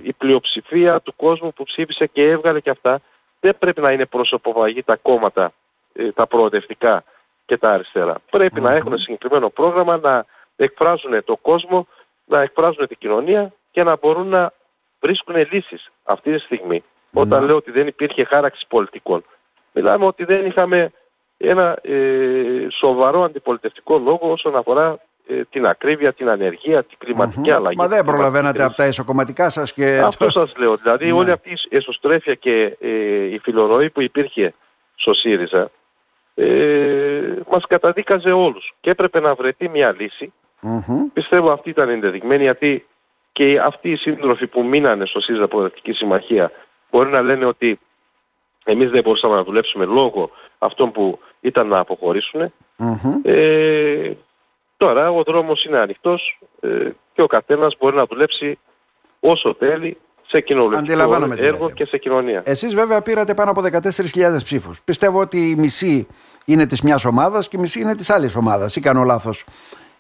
η 0.03 0.13
πλειοψηφία 0.19 1.01
του 1.01 1.17
κόσμου 1.17 1.53
που 1.53 1.65
ψήφισε 1.65 2.07
και 2.07 2.31
έβγαλε 2.31 2.61
και 2.61 2.71
αυτά 2.71 3.01
δεν 3.41 3.59
πρέπει 3.59 3.81
να 3.81 3.93
είναι 3.93 4.07
προσωποβαγή 4.07 4.83
τα 4.83 4.97
κόμματα, 4.97 5.53
ε, 5.93 6.13
τα 6.13 6.27
προοδευτικά 6.27 7.05
και 7.47 7.57
τα 7.57 7.71
αριστερά. 7.71 8.15
Πρέπει 8.31 8.61
να 8.61 8.73
έχουν 8.73 8.99
συγκεκριμένο 8.99 9.49
πρόγραμμα 9.51 9.97
να 9.97 10.25
εκφράζουν 10.57 11.25
το 11.25 11.37
κόσμο, 11.37 11.87
να 12.25 12.41
εκφράζουν 12.41 12.87
την 12.87 12.97
κοινωνία 12.99 13.53
και 13.71 13.83
να 13.83 13.97
μπορούν 13.97 14.29
να 14.29 14.53
βρίσκουν 15.01 15.37
λύσεις 15.51 15.91
αυτή 16.05 16.33
τη 16.33 16.39
στιγμή. 16.39 16.85
Όταν 17.13 17.45
λέω 17.45 17.57
ότι 17.57 17.71
δεν 17.71 17.87
υπήρχε 17.87 18.25
χάραξη 18.25 18.67
πολιτικών 18.69 19.25
Μιλάμε 19.79 20.05
ότι 20.07 20.25
δεν 20.25 20.47
είχαμε 20.47 20.93
ένα 21.37 21.79
ε, 21.83 22.67
σοβαρό 22.71 23.23
αντιπολιτευτικό 23.23 23.99
λόγο 23.99 24.31
όσον 24.31 24.57
αφορά 24.57 24.99
ε, 25.29 25.45
την 25.51 25.67
ακρίβεια, 25.67 26.13
την 26.13 26.29
ανεργία, 26.29 26.85
την 26.85 26.99
κλιματική 26.99 27.51
αλλαγή. 27.51 27.77
Μα 27.77 27.89
δεν 27.89 28.05
προλαβαίνατε 28.05 28.63
από 28.63 28.75
τα 28.75 28.87
ισοκομματικά 28.87 29.49
σας 29.49 29.73
και... 29.73 29.99
Αυτό 30.05 30.31
σας 30.31 30.53
λέω. 30.57 30.77
Δηλαδή 30.77 31.07
ναι. 31.07 31.13
όλη 31.13 31.31
αυτή 31.31 31.51
η 31.51 31.77
εσωστρέφεια 31.77 32.35
και 32.35 32.77
ε, 32.81 32.89
η 33.25 33.39
φιλορροή 33.39 33.91
που 33.91 34.01
υπήρχε 34.01 34.55
στο 34.95 35.15
ΣΥΡΙΖΑ 35.15 35.71
ε, 36.35 37.35
μας 37.51 37.67
καταδίκαζε 37.69 38.31
όλους. 38.31 38.75
Και 38.81 38.91
έπρεπε 38.91 39.21
να 39.21 39.35
βρεθεί 39.35 39.69
μια 39.69 39.95
λύση. 39.99 40.33
Πιστεύω 41.13 41.51
αυτή 41.51 41.71
ήταν 41.71 41.89
ενδεδειγμένη 41.89 42.43
γιατί 42.43 42.87
και 43.33 43.61
αυτοί 43.65 43.91
οι 43.91 43.97
σύντροφοι 43.97 44.47
που 44.47 44.65
μείνανε 44.65 45.07
στο 45.07 45.21
ΣΥΡΙΖΑ 45.21 45.49
Προοδευτική 45.49 45.93
Συμμαχία 45.93 46.51
μπορεί 46.91 47.11
να 47.11 47.23
λένε 47.23 47.45
ότι 47.45 47.79
εμείς 48.71 48.91
δεν 48.91 49.03
μπορούσαμε 49.03 49.35
να 49.35 49.45
δουλέψουμε 49.45 49.85
λόγω 49.85 50.31
αυτών 50.59 50.93
που 50.93 51.19
ήταν 51.41 51.69
να 51.69 51.79
αποχωρησουν 51.79 52.53
Ε, 53.23 54.13
τώρα 54.77 55.11
ο 55.11 55.23
δρόμος 55.23 55.65
είναι 55.65 55.79
ανοιχτός 55.79 56.39
ε, 56.61 56.91
και 57.13 57.23
ο 57.23 57.27
καθένας 57.27 57.77
μπορεί 57.79 57.97
να 57.97 58.07
δουλέψει 58.07 58.59
όσο 59.21 59.55
θέλει 59.59 59.97
σε 60.27 60.41
κοινωνικό 60.41 61.35
έργο 61.37 61.71
και 61.71 61.85
σε 61.85 61.99
κοινωνία. 61.99 62.43
Εσείς 62.45 62.75
βέβαια 62.75 63.03
πήρατε 63.03 63.35
πάνω 63.35 63.51
από 63.51 63.63
14.000 63.63 64.37
ψήφους. 64.45 64.81
Πιστεύω 64.83 65.21
ότι 65.21 65.51
η 65.51 65.55
μισή 65.55 66.07
είναι 66.45 66.67
της 66.67 66.83
μιας 66.83 67.05
ομάδας 67.05 67.49
και 67.49 67.57
η 67.57 67.61
μισή 67.61 67.81
είναι 67.81 67.95
της 67.95 68.11
άλλης 68.11 68.37
ομάδας. 68.37 68.77
Ή 68.77 68.81
κάνω 68.81 69.03
λάθος. 69.03 69.45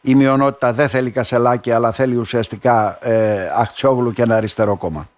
Η 0.00 0.14
μειονότητα 0.14 0.72
δεν 0.72 0.88
θέλει 0.88 1.10
Κασελάκη 1.10 1.70
αλλά 1.70 1.92
θέλει 1.92 2.16
ουσιαστικά 2.16 2.98
ε, 3.00 3.52
Αχτσόγλου 3.56 4.12
και 4.12 4.22
ένα 4.22 4.36
αριστερό 4.36 4.76
κόμμα. 4.76 5.08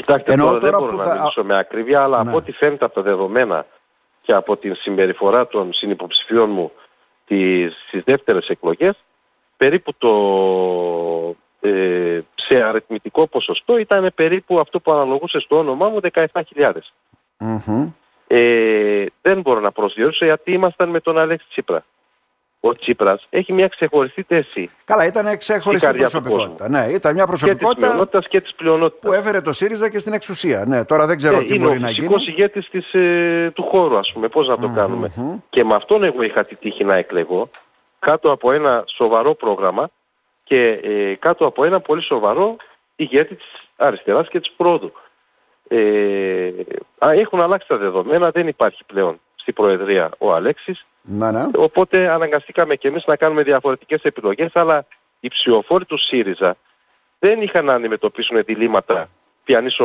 Κοιτάξτε, 0.00 0.32
Ενώ 0.32 0.44
τώρα, 0.44 0.58
δεν 0.58 0.70
μπορώ 0.70 0.92
να 0.92 1.04
θα... 1.04 1.12
μιλήσω 1.12 1.44
με 1.44 1.58
ακρίβεια, 1.58 2.02
αλλά 2.02 2.22
ναι. 2.22 2.28
από 2.28 2.38
ό,τι 2.38 2.52
φαίνεται 2.52 2.84
από 2.84 2.94
τα 2.94 3.02
δεδομένα 3.02 3.66
και 4.22 4.32
από 4.32 4.56
την 4.56 4.74
συμπεριφορά 4.74 5.46
των 5.46 5.72
συνυποψηφίων 5.72 6.50
μου 6.50 6.72
τις, 7.26 7.84
στις 7.86 8.02
δεύτερες 8.04 8.48
εκλογές, 8.48 9.04
περίπου 9.56 9.94
το 9.98 10.10
ε, 11.60 12.20
σε 12.34 12.62
αριθμητικό 12.62 13.26
ποσοστό 13.26 13.78
ήταν 13.78 14.10
περίπου 14.14 14.58
αυτό 14.58 14.80
που 14.80 14.92
αναλογούσε 14.92 15.38
στο 15.38 15.58
όνομά 15.58 15.88
μου 15.88 16.00
17.000. 16.12 16.72
mm 17.38 17.92
Ε, 18.26 19.04
δεν 19.22 19.40
μπορώ 19.40 19.60
να 19.60 19.72
προσδιορίσω 19.72 20.24
γιατί 20.24 20.52
ήμασταν 20.52 20.88
με 20.88 21.00
τον 21.00 21.18
Αλέξη 21.18 21.46
Τσίπρα 21.48 21.84
ο 22.60 22.74
Τσίπρας 22.74 23.26
έχει 23.30 23.52
μια 23.52 23.68
ξεχωριστή 23.68 24.22
θέση. 24.22 24.70
Καλά, 24.84 25.06
ήταν 25.06 25.38
ξεχωριστή 25.38 25.94
προσωπικότητα. 25.94 26.68
Ναι, 26.68 26.86
ήταν 26.90 27.14
μια 27.14 27.26
προσωπικότητα 27.26 28.06
και 28.10 28.18
της 28.18 28.28
και 28.28 28.40
της 28.40 28.54
πλειονότητας. 28.54 29.00
που 29.00 29.12
έφερε 29.12 29.40
το 29.40 29.52
ΣΥΡΙΖΑ 29.52 29.88
και 29.88 29.98
στην 29.98 30.12
εξουσία. 30.12 30.64
Ναι, 30.66 30.84
τώρα 30.84 31.06
δεν 31.06 31.16
ξέρω 31.16 31.38
ε, 31.38 31.44
τι 31.44 31.58
μπορεί 31.58 31.80
να 31.80 31.90
γίνει. 31.90 32.06
Είναι 32.06 32.14
ο 32.14 32.18
ηγέτης 32.26 32.68
της, 32.68 32.94
ε, 32.94 33.50
του 33.54 33.62
χώρου, 33.62 33.98
ας 33.98 34.12
πούμε, 34.12 34.28
πώς 34.28 34.48
να 34.48 34.58
το 34.58 34.72
κανουμε 34.74 35.12
Και 35.50 35.64
με 35.64 35.74
αυτόν 35.74 36.02
εγώ 36.02 36.22
είχα 36.22 36.44
τη 36.44 36.56
τύχη 36.56 36.84
να 36.84 36.94
εκλεγώ 36.94 37.50
κάτω 37.98 38.30
από 38.30 38.52
ένα 38.52 38.84
σοβαρό 38.86 39.34
πρόγραμμα 39.34 39.90
και 40.44 40.80
ε, 40.82 41.14
κάτω 41.14 41.46
από 41.46 41.64
ένα 41.64 41.80
πολύ 41.80 42.02
σοβαρό 42.02 42.56
ηγέτη 42.96 43.34
της 43.34 43.46
αριστεράς 43.76 44.28
και 44.28 44.40
της 44.40 44.50
πρόοδου. 44.56 44.92
Ε, 45.68 46.50
έχουν 46.98 47.40
αλλάξει 47.40 47.68
τα 47.68 47.76
δεδομένα, 47.76 48.30
δεν 48.30 48.48
υπάρχει 48.48 48.84
πλέον 48.84 49.20
στη 49.48 49.56
Προεδρία 49.62 50.10
ο 50.18 50.34
Αλέξης. 50.34 50.86
Να, 51.02 51.32
ναι. 51.32 51.46
Οπότε 51.54 52.08
αναγκαστήκαμε 52.08 52.76
και 52.76 52.88
εμείς 52.88 53.04
να 53.06 53.16
κάνουμε 53.16 53.42
διαφορετικές 53.42 54.02
επιλογές, 54.02 54.50
αλλά 54.54 54.86
οι 55.20 55.28
ψηφοφόροι 55.28 55.84
του 55.84 55.98
ΣΥΡΙΖΑ 55.98 56.56
δεν 57.18 57.42
είχαν 57.42 57.64
να 57.64 57.74
αντιμετωπίσουν 57.74 58.44
διλήμματα 58.44 59.08
ποιανής 59.44 59.78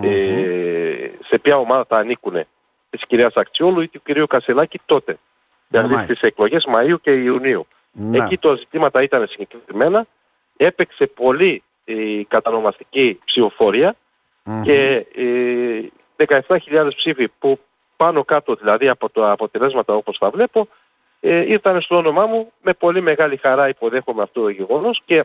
ε, 0.00 1.10
σε 1.28 1.38
ποια 1.38 1.56
ομάδα 1.56 1.84
θα 1.88 1.96
ανήκουν 1.96 2.46
της 2.90 3.06
κυρίας 3.06 3.34
Ακτιόλου 3.34 3.80
ή 3.80 3.88
του 3.88 4.02
κυρίου 4.02 4.26
Κασελάκη 4.26 4.80
τότε. 4.86 5.18
Δηλαδή 5.68 5.94
στις 5.94 6.22
εκλογές 6.22 6.66
Μαΐου 6.74 7.00
και 7.00 7.10
Ιουνίου. 7.10 7.66
Να. 7.92 8.24
Εκεί 8.24 8.38
το 8.38 8.56
ζητήματα 8.56 9.02
ήταν 9.02 9.26
συγκεκριμένα, 9.28 10.06
έπαιξε 10.56 11.06
πολύ 11.06 11.62
η 11.84 12.24
κατανομαστική 12.24 13.20
και 14.62 15.06
ε, 16.16 16.34
17.000 16.46 16.88
ψήφοι 16.96 17.28
που 17.38 17.58
πάνω 18.02 18.24
κάτω 18.24 18.54
δηλαδή 18.54 18.88
από 18.88 19.10
τα 19.10 19.30
αποτελέσματα 19.30 19.94
όπως 19.94 20.18
τα 20.18 20.30
βλέπω, 20.30 20.68
ε, 21.20 21.52
ήρθαν 21.52 21.80
στο 21.80 21.96
όνομά 21.96 22.26
μου. 22.26 22.52
Με 22.62 22.72
πολύ 22.72 23.00
μεγάλη 23.00 23.36
χαρά 23.36 23.68
υποδέχομαι 23.68 24.22
αυτό 24.22 24.42
το 24.42 24.48
γεγονός 24.48 25.02
και 25.04 25.24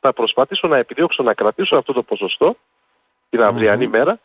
θα 0.00 0.12
προσπαθήσω 0.12 0.68
να 0.68 0.76
επιδιώξω 0.76 1.22
να 1.22 1.34
κρατήσω 1.34 1.76
αυτό 1.76 1.92
το 1.92 2.02
ποσοστό 2.02 2.56
την 3.30 3.42
αυριανή 3.42 3.86
μέρα. 3.86 4.18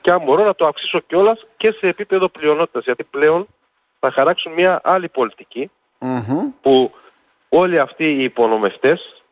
Και 0.00 0.10
αν 0.10 0.22
μπορώ 0.22 0.44
να 0.44 0.54
το 0.54 0.66
αυξήσω 0.66 0.98
κιόλας 1.00 1.46
και 1.56 1.70
σε 1.70 1.86
επίπεδο 1.88 2.28
πλειονότητας 2.28 2.84
γιατί 2.84 3.04
πλέον 3.04 3.46
θα 4.00 4.10
χαράξουν 4.10 4.52
μια 4.52 4.80
άλλη 4.84 5.08
που 6.60 6.90
όλοι 7.48 7.78
αυτοί 7.78 8.04
οι 8.04 8.22
υπονομευτές 8.22 9.22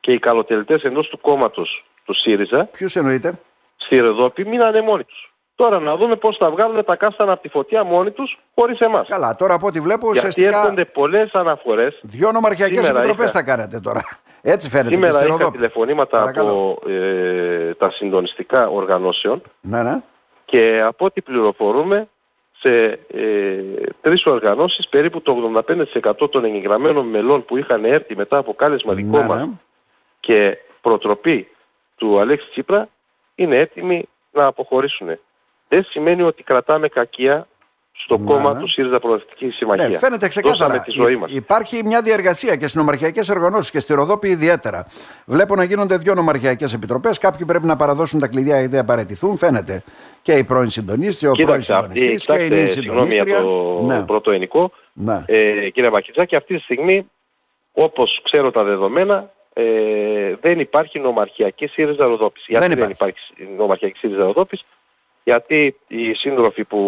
και 0.00 0.12
οι 0.12 0.18
καλοτελετές 0.18 0.82
εντός 0.82 1.08
του 1.08 1.18
κόμματος 1.20 1.84
του 2.04 2.14
ΣΥΡΙΖΑ 2.14 2.64
Ποιους 2.64 2.96
εννοείτε; 2.96 3.40
στη 3.76 4.00
Ρεδόπη 4.00 4.44
μείνανε 4.46 4.80
μόνοι 4.80 5.04
τους. 5.04 5.27
Τώρα 5.58 5.78
να 5.80 5.96
δούμε 5.96 6.16
πώς 6.16 6.36
θα 6.36 6.50
βγάλουν 6.50 6.84
τα 6.84 6.96
κάστανα 6.96 7.32
από 7.32 7.42
τη 7.42 7.48
φωτιά 7.48 7.84
μόνοι 7.84 8.10
τους 8.10 8.38
χωρίς 8.54 8.78
εμάς. 8.80 9.08
Καλά, 9.08 9.36
τώρα 9.36 9.54
από 9.54 9.66
ό,τι 9.66 9.80
βλέπω 9.80 10.12
Γιατί 10.12 10.18
ουσιαστικά 10.28 10.58
έρχονται 10.60 10.84
πολλές 10.84 11.30
αναφορές. 11.32 11.98
δυο 12.02 12.32
νομαρχιακές 12.32 12.76
Σήμερα 12.84 12.98
επιτροπές 12.98 13.30
είχα- 13.30 13.38
θα 13.40 13.44
κάνετε 13.46 13.80
τώρα. 13.80 14.02
Έτσι 14.42 14.68
φαίνεται 14.68 14.88
και 14.88 14.94
Σήμερα 14.94 15.12
στη 15.12 15.24
είχα 15.24 15.32
Ροδόπη. 15.32 15.56
τηλεφωνήματα 15.56 16.18
Παρακαλώ. 16.18 16.48
από 16.48 16.90
ε, 16.90 17.74
τα 17.74 17.90
συντονιστικά 17.90 18.68
οργανώσεων 18.68 19.42
Ναι, 19.60 19.82
ναι. 19.82 20.00
και 20.44 20.82
από 20.84 21.04
ό,τι 21.04 21.22
πληροφορούμε 21.22 22.08
σε 22.60 22.84
ε, 23.12 23.62
τρεις 24.00 24.26
οργανώσεις 24.26 24.88
περίπου 24.88 25.22
το 25.22 25.52
85% 26.22 26.30
των 26.30 26.44
εγγεγραμμένων 26.44 27.06
μελών 27.06 27.44
που 27.44 27.56
είχαν 27.56 27.84
έρθει 27.84 28.16
μετά 28.16 28.36
από 28.38 28.54
κάλεσμα 28.54 28.94
δικό 28.94 29.18
Ναι, 29.18 29.24
μας 29.26 29.38
ναι. 29.40 29.48
και 30.20 30.58
προτροπή 30.80 31.48
του 31.96 32.18
Αλέξη 32.20 32.48
Τσίπρα 32.50 32.88
είναι 33.34 33.56
έτοιμοι 33.56 34.08
να 34.32 34.44
αποχωρήσουν. 34.46 35.08
Δεν 35.68 35.84
σημαίνει 35.84 36.22
ότι 36.22 36.42
κρατάμε 36.42 36.88
κακία 36.88 37.46
στο 38.00 38.18
Ναι, 38.18 38.24
κόμμα 38.26 38.52
ναι. 38.52 38.60
του 38.60 38.68
ΣΥΡΙΖΑ 38.68 38.98
Προοδευτική 39.00 39.50
Συμμαχία. 39.50 39.88
Ναι, 39.88 39.98
φαίνεται 39.98 40.26
Δώσαμε 40.26 40.48
ξεκάθαρα. 40.50 40.80
τη 40.82 40.90
ζωή 40.90 41.12
Υ- 41.12 41.18
μας. 41.18 41.30
Υπάρχει 41.30 41.82
μια 41.84 42.02
διαργασία 42.02 42.50
και 42.56 42.62
στις 42.66 42.74
νομαρχιακές 42.74 43.28
οργανώσεις 43.28 43.70
και 43.70 43.80
στη 43.80 43.94
Ροδόπη 43.94 44.28
ιδιαίτερα. 44.28 44.86
Βλέπω 45.24 45.54
να 45.56 45.64
γίνονται 45.64 45.96
δύο 45.96 46.14
νομαρχιακές 46.14 46.72
επιτροπές. 46.72 47.18
Κάποιοι 47.18 47.46
πρέπει 47.46 47.66
να 47.66 47.76
παραδώσουν 47.76 48.20
τα 48.20 48.26
κλειδιά 48.28 48.54
γιατί 48.56 48.70
δεν 48.70 48.80
απαρατηθούν. 48.80 49.36
Φαίνεται. 49.36 49.82
Και 50.22 50.32
η 50.32 50.44
πρώην 50.44 50.70
συντονίστρια, 50.70 51.30
ο 51.30 51.32
πρώην 51.32 51.46
Κοίταξε, 51.48 51.74
αυτή, 51.74 51.98
συντονιστής 51.98 52.26
και 52.36 52.44
η 52.44 52.48
νέα 52.48 52.58
κοιτάξτε, 52.58 52.80
συγγνώμη 52.80 53.08
για 53.14 53.24
συντονίστρια. 53.24 53.50
το 53.78 53.82
Ναι, 53.86 54.04
πρώτο 54.04 54.30
ενικό. 54.30 54.70
ναι. 54.92 55.22
Ε, 55.26 55.70
κύριε 55.70 55.90
Μπακιτζάκη, 55.90 56.36
αυτή 56.36 56.54
τη 56.56 56.62
στιγμή, 56.62 57.10
όπως 57.72 58.20
ξέρω 58.24 58.50
τα 58.50 58.62
δεδομένα, 58.64 59.30
ε, 59.52 59.62
δεν 60.40 60.60
υπάρχει 60.60 60.98
νομαρχιακή 60.98 61.66
ΣΥΡΙΖΑ 61.66 62.06
Ροδόπης. 62.06 62.44
Γιατί 62.46 62.66
Δεν 62.68 62.78
δεν 62.78 62.90
υπάρχει 62.90 63.18
νομαρχιακή 63.56 63.98
ΣΥΡΙΖΑ 63.98 64.24
Ροδόπης, 64.24 64.64
γιατί 65.28 65.76
οι 65.88 66.12
σύντροφοι 66.14 66.64
που 66.64 66.80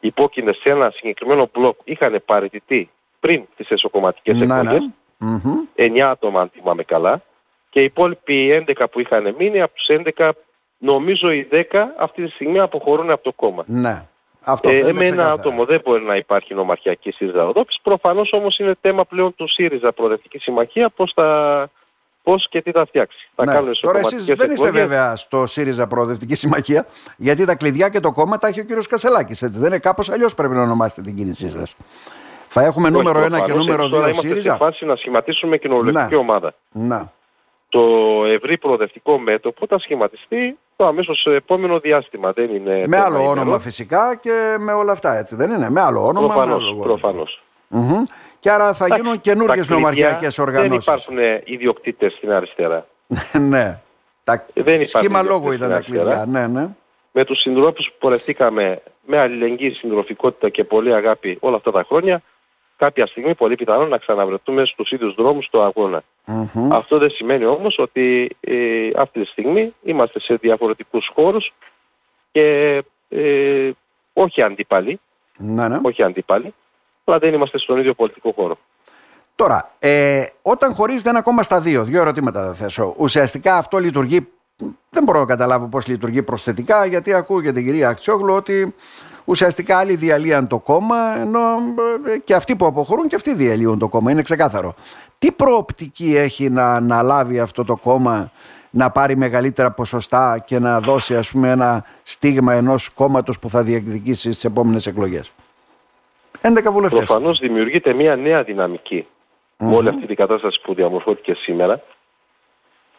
υπόκεινται 0.00 0.52
σε 0.54 0.70
ένα 0.70 0.90
συγκεκριμένο 0.94 1.48
μπλοκ 1.52 1.76
είχαν 1.84 2.22
παραιτηθεί 2.24 2.90
πριν 3.20 3.44
τις 3.56 3.70
εσωκομματικές 3.70 4.36
Ναι, 4.36 4.46
ναι. 4.46 4.54
εκλογές, 4.60 4.88
Μμμ. 5.18 5.54
9 5.76 5.98
άτομα 5.98 6.40
αν 6.40 6.50
θυμάμαι 6.54 6.82
καλά, 6.82 7.22
και 7.70 7.80
οι 7.80 7.84
υπόλοιποι 7.84 8.64
11 8.68 8.86
που 8.90 9.00
είχαν 9.00 9.34
μείνει, 9.38 9.60
από 9.60 9.72
τους 9.74 9.86
11 10.16 10.30
νομίζω 10.78 11.30
οι 11.30 11.48
10 11.52 11.62
αυτή 11.98 12.24
τη 12.24 12.30
στιγμή 12.30 12.58
αποχωρούν 12.58 13.10
από 13.10 13.22
το 13.22 13.32
κόμμα. 13.32 13.64
ναι. 13.66 14.06
Αυτό 14.44 14.68
Ε, 14.68 14.72
φαίνεται 14.72 14.92
με 14.92 14.98
ένα 14.98 15.08
ξεκάθαρα. 15.10 15.32
άτομο 15.32 15.64
δεν 15.64 15.80
μπορεί 15.84 16.02
να 16.04 16.16
υπάρχει 16.16 16.54
νομαρχιακής 16.54 17.14
ΣΥΡΙΖΑ 17.16 17.44
Ροδόπης. 17.44 17.78
Προφανώς 17.82 18.32
όμως 18.32 18.58
είναι 18.58 18.74
θέμα 18.80 19.04
πλέον 19.04 19.34
του 19.34 19.48
ΣΥΡΙΖΑ 19.48 19.92
Προοδευτική 19.92 20.38
Συμμαχία 20.38 20.88
πώς, 20.90 21.12
θα, 21.14 21.70
πώς 22.22 22.48
και 22.50 22.62
τι 22.62 22.70
θα 22.70 22.86
φτιάξει. 22.86 23.30
Θα 23.34 23.44
Ναι. 23.44 23.52
κάνουν 23.52 23.72
Τώρα 23.80 23.98
εσείς 23.98 24.12
εσωκομματικές 24.12 24.46
δεν 24.46 24.50
είστε 24.54 24.66
εκλογές. 24.66 24.86
βέβαια 24.88 25.16
στο 25.16 25.46
ΣΥΡΙΖΑ 25.46 25.86
Προοδευτική 25.86 26.34
Συμμαχία, 26.34 26.86
γιατί 27.16 27.44
τα 27.44 27.54
κλειδιά 27.54 27.88
και 27.88 28.00
το 28.00 28.12
κόμμα 28.12 28.38
τα 28.38 28.46
έχει 28.48 28.60
ο 28.60 28.64
κύριος 28.64 28.86
Κασελάκης. 28.86 29.42
Έτσι. 29.42 29.58
Δεν 29.58 29.68
είναι 29.68 29.78
κάπως 29.78 30.10
αλλιώς 30.10 30.34
πρέπει 30.34 30.54
να 30.54 30.62
ονομάσετε 30.62 31.00
την 31.02 31.14
κίνησή 31.16 31.50
σας. 31.50 31.76
Θα 32.48 32.62
έχουμε 32.62 32.88
Όχι, 32.88 32.96
νούμερο 32.96 33.18
1 33.18 33.22
και 33.22 33.28
προφανώς, 33.28 33.56
νούμερο 33.64 33.80
εμείς 33.82 33.90
τώρα 33.92 34.04
2 34.04 34.08
είμαστε 34.10 34.26
σε 34.28 34.34
ΣΥΡΙΖΑ; 34.34 34.56
φάση 34.56 34.84
να 34.84 34.96
σχηματίσουμε 34.96 35.56
κοινοβουλευτική 35.56 36.14
Ναι. 36.14 36.16
ομάδα. 36.20 36.54
Να. 36.72 37.12
Το 37.68 37.80
ευρύ 38.26 38.58
προοδευτικό 38.58 39.18
μέτωπο 39.18 39.66
θα 39.68 39.78
σχηματιστεί 39.78 40.58
το 40.76 40.86
αμέσως 40.86 41.26
επόμενο 41.26 41.78
διάστημα. 41.78 42.32
Δεν 42.32 42.54
είναι 42.54 42.74
Με 42.86 42.96
θέμα 42.96 43.04
άλλο 43.04 43.16
ημερών. 43.18 43.38
όνομα 43.38 43.58
φυσικά 43.58 44.14
και 44.20 44.56
με 44.58 44.72
όλα 44.72 44.92
αυτά 44.92 45.16
έτσι 45.16 45.34
δεν 45.36 45.50
είναι; 45.50 45.70
Με 45.70 45.80
άλλο 45.80 46.06
όνομα. 46.06 46.26
με 46.34 46.42
Προφανώς, 48.42 48.50
άλλο 48.50 48.50
προφανώς. 48.50 48.50
Μμμ. 48.50 48.50
Και 48.50 48.50
άρα 48.50 48.74
θα 48.74 48.86
γίνουν 48.86 49.06
Εντάξει, 49.12 49.20
καινούργιες 49.30 49.66
τα 49.66 49.74
κλειδιά 49.74 49.76
νομαρχιακές 49.76 50.34
Δεν 50.34 50.44
οργανώσεις. 50.46 50.84
υπάρχουν 50.86 51.18
ε, 51.18 51.42
ιδιοκτήτες 51.44 52.12
στην 52.12 52.32
αριστερά. 52.32 52.86
ναι. 53.50 53.78
Τα... 54.24 54.46
Δεν 54.54 54.74
υπάρχει 54.74 54.86
Σχήμα 54.86 55.20
ιδιοκτήτης 55.20 55.28
λόγου 55.30 55.52
ήταν 55.52 55.70
τα 55.70 55.82
στην 55.82 55.94
αριστερά. 55.94 56.22
κλειδιά. 56.22 56.40
Ναι, 56.40 56.60
ναι. 56.60 56.68
με 57.12 57.24
τους 57.24 57.40
συντρόφους 57.40 57.86
που 57.86 57.94
πορευτήκαμε 57.98 58.82
με 59.06 59.18
αλληλεγγύη, 59.18 59.70
συντροφικότητα 59.70 60.48
και 60.48 60.64
πολύ 60.64 60.94
αγάπη 60.94 61.36
όλα 61.40 61.56
αυτά 61.56 61.70
τα 61.70 61.84
χρόνια, 61.88 62.22
κάποια 62.76 63.06
στιγμή 63.06 63.34
πολύ 63.34 63.54
πιθανόν 63.54 63.88
να 63.88 63.98
ξαναβρεθούμε 63.98 64.64
στους 64.64 64.90
ίδιους 64.90 65.14
δρόμους 65.14 65.44
στο 65.44 65.62
αγώνα. 65.62 66.02
Μμμ. 66.24 66.72
Αυτό 66.72 66.98
δεν 66.98 67.10
σημαίνει 67.10 67.44
όμως 67.44 67.78
ότι 67.78 68.36
ε, 68.40 68.54
αυτή 68.96 69.20
τη 69.20 69.26
στιγμή 69.26 69.74
είμαστε 69.82 70.20
σε 70.20 70.34
διαφορετικούς 70.34 71.10
χώρους 71.14 71.52
και 72.32 72.76
ε, 73.08 73.70
όχι 74.12 74.42
αντίπαλοι, 74.42 75.00
Ναι, 75.36 75.68
ναι. 75.68 75.78
όχι 75.82 76.02
αντίπαλοι, 76.02 76.54
αλλά 77.04 77.18
δεν 77.18 77.34
είμαστε 77.34 77.58
στον 77.58 77.78
ίδιο 77.78 77.94
πολιτικό 77.94 78.32
χώρο. 78.32 78.58
Τώρα, 79.34 79.70
ε, 79.78 80.24
όταν 80.42 80.74
χωρίζετε 80.74 81.08
ένα 81.08 81.22
κόμμα 81.22 81.42
στα 81.42 81.60
δύο, 81.60 81.84
δύο 81.84 82.00
ερωτήματα 82.00 82.46
θα 82.46 82.54
θέσω. 82.54 82.94
Ουσιαστικά 82.98 83.56
αυτό 83.56 83.78
λειτουργεί, 83.78 84.28
δεν 84.90 85.02
μπορώ 85.04 85.18
να 85.20 85.26
καταλάβω 85.26 85.66
πώς 85.66 85.86
λειτουργεί 85.86 86.22
προσθετικά, 86.22 86.86
γιατί 86.86 87.12
ακούω 87.12 87.40
για 87.40 87.52
την 87.52 87.64
κυρία 87.64 87.88
Αχτσόγλου 87.88 88.34
ότι 88.34 88.74
ουσιαστικά 89.24 89.78
άλλοι 89.78 89.96
διαλύαν 89.96 90.46
το 90.46 90.58
κόμμα, 90.58 91.20
ενώ 91.20 91.40
ε, 92.06 92.18
και 92.18 92.34
αυτοί 92.34 92.56
που 92.56 92.66
αποχωρούν 92.66 93.08
και 93.08 93.14
αυτοί 93.14 93.34
διαλύουν 93.34 93.78
το 93.78 93.88
κόμμα. 93.88 94.10
Είναι 94.10 94.22
ξεκάθαρο. 94.22 94.74
Τι 95.18 95.32
προοπτική 95.32 96.16
έχει 96.16 96.50
να 96.50 96.72
αναλάβει 96.72 97.40
αυτό 97.40 97.64
το 97.64 97.76
κόμμα 97.76 98.30
να 98.70 98.90
πάρει 98.90 99.16
μεγαλύτερα 99.16 99.70
ποσοστά 99.70 100.38
και 100.38 100.58
να 100.58 100.80
δώσει 100.80 101.16
ας 101.16 101.30
πούμε 101.30 101.50
ένα 101.50 101.84
στίγμα 102.02 102.54
ενός 102.54 102.88
κόμματος 102.88 103.38
που 103.38 103.48
θα 103.48 103.62
διεκδικήσει 103.62 104.32
στις 104.32 104.44
επόμενες 104.44 104.86
εκλογές; 104.86 105.32
11 106.42 106.70
βουλευτές. 106.70 107.04
Προφανώς 107.04 107.38
δημιουργείται 107.38 107.92
μια 107.92 108.16
νέα 108.16 108.42
δυναμική 108.42 109.06
με 109.58 109.76
όλη 109.76 109.88
αυτή 109.88 110.06
την 110.06 110.16
κατάσταση 110.16 110.60
που 110.60 110.74
διαμορφώθηκε 110.74 111.34
σήμερα 111.34 111.82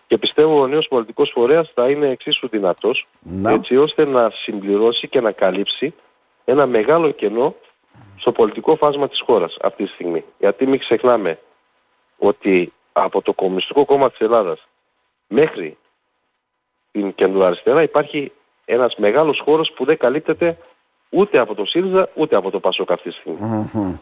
και 0.07 0.17
πιστεύω 0.17 0.62
ο 0.62 0.67
νέος 0.67 0.88
πολιτικός 0.88 1.31
φορέας 1.33 1.71
θα 1.73 1.89
είναι 1.89 2.07
εξίσου 2.07 2.47
δυνατός 2.47 3.07
Να. 3.19 3.51
έτσι 3.51 3.77
ώστε 3.77 4.05
να 4.05 4.29
συμπληρώσει 4.29 5.07
και 5.07 5.21
να 5.21 5.31
καλύψει 5.31 5.93
ένα 6.45 6.65
μεγάλο 6.65 7.12
κενό 7.12 7.55
στο 8.17 8.31
πολιτικό 8.31 8.75
φάσμα 8.75 9.07
της 9.07 9.21
χώρας 9.25 9.57
αυτή 9.62 9.83
τη 9.83 9.89
στιγμή. 9.89 10.23
Γιατί 10.39 10.67
μην 10.67 10.79
ξεχνάμε 10.79 11.39
ότι 12.17 12.73
από 12.93 13.21
το 13.21 13.33
Κομμουνιστικό 13.33 13.85
Κόμμα 13.85 14.09
της 14.09 14.19
Ελλάδας 14.19 14.67
μέχρι 15.27 15.77
την 16.91 17.15
κεντροαριστερά 17.15 17.81
υπάρχει 17.81 18.31
ένας 18.65 18.95
μεγάλος 18.95 19.41
χώρος 19.45 19.71
που 19.71 19.85
δεν 19.85 19.97
καλύπτεται 19.97 20.57
ούτε 21.13 21.39
από 21.39 21.55
το 21.55 21.65
ΣΥΡΙΖΑ 21.65 22.10
ούτε 22.13 22.36
από 22.36 22.51
το 22.51 22.60
ΠΑΣΟΚ 22.60 22.91
αυτή 22.91 23.10
τη 23.10 23.15
στιγμή. 23.15 23.38
Μμμ. 23.74 23.96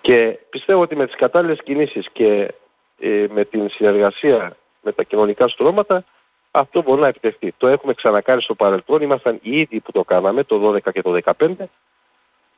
Και 0.00 0.38
πιστεύω 0.50 0.80
ότι 0.80 0.96
με 0.96 1.06
τις 1.06 1.16
κατάλληλες 1.16 1.62
κινήσεις 1.64 2.08
και 2.12 2.54
ε, 2.98 3.26
με 3.30 3.44
την 3.44 3.70
συνεργασία 3.70 4.56
με 4.82 4.92
τα 4.92 5.02
κοινωνικά 5.02 5.48
στρώματα 5.48 6.04
αυτό 6.50 6.82
μπορεί 6.82 7.00
να 7.00 7.06
επιτευχθεί. 7.06 7.52
Το 7.56 7.66
έχουμε 7.66 7.94
ξανακάνει 7.94 8.42
στο 8.42 8.54
παρελθόν, 8.54 9.02
ήμασταν 9.02 9.38
οι 9.42 9.60
ίδιοι 9.60 9.80
που 9.80 9.92
το 9.92 10.04
κάναμε 10.04 10.44
το 10.44 10.68
12 10.68 10.92
και 10.92 11.02
το 11.02 11.18
15 11.38 11.54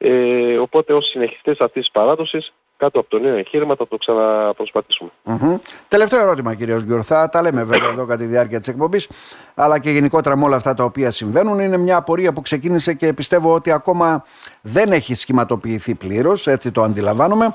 ε, 0.03 0.59
οπότε 0.59 0.93
ως 0.93 1.09
συνεχιστές 1.09 1.59
αυτής 1.59 1.83
της 1.83 1.91
παράδοσης 1.91 2.53
κάτω 2.77 3.01
από 3.01 3.09
το 3.11 3.19
νέο 3.19 3.37
εγχείρημα 3.37 3.75
θα 3.75 3.89
το 3.89 3.97
ξαναπροσπατήσουμε. 3.97 5.11
Μμμ. 5.23 5.57
Τελευταίο 5.89 6.21
ερώτημα, 6.21 6.55
κύριε 6.55 6.75
Οσγκουρ. 6.75 7.01
Θα 7.05 7.29
τα 7.29 7.43
λέμε 7.43 7.65
βέβαια 7.65 7.89
εδώ 7.89 8.07
κατά 8.07 8.17
τη 8.17 8.25
διάρκεια 8.25 8.59
της 8.59 8.69
εκπομπής, 8.69 9.09
αλλά 9.55 9.79
και 9.79 9.91
γενικότερα 9.91 10.37
με 10.37 10.45
όλα 10.45 10.57
αυτά 10.57 10.75
τα 10.75 10.85
οποία 10.85 11.11
συμβαίνουν. 11.11 11.59
Είναι 11.61 11.77
μια 11.77 11.97
απορία 11.97 12.33
που 12.33 12.41
ξεκίνησε 12.41 12.95
και 12.95 13.13
πιστεύω 13.13 13.55
ότι 13.55 13.71
ακόμα 13.73 14.25
δεν 14.61 14.93
έχει 14.93 15.15
σχηματοποιηθεί 15.15 15.95
πλήρως, 15.95 16.47
έτσι 16.47 16.73
το 16.73 16.83
αντιλαμβάνομαι. 16.83 17.55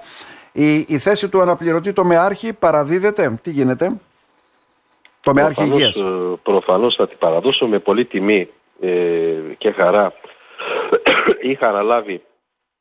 Η, 0.52 0.76
η 0.76 0.98
θέση 0.98 1.30
του 1.30 1.42
αναπληρωτή 1.42 1.94
τομεάρχη 1.94 2.54
παραδίδεται; 2.54 3.40
Τι 3.42 3.52
γίνεται, 3.52 3.92
Τομεάρχη 5.22 5.54
Προφανώς, 5.54 5.80
Υγείας. 5.80 5.96
ε, 5.96 6.38
προφανώς 6.44 6.96
θα 6.96 7.08
την 7.08 7.18
παραδώσω 7.18 7.68
με 7.68 7.80
πολύ 7.80 8.06
τιμή 8.06 8.50
ε, 8.82 8.90
και 9.58 9.72
χαρά. 9.72 10.14
Είχα 11.50 11.68
αναλάβει 11.68 12.22